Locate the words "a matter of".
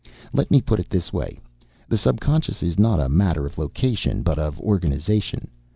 2.99-3.59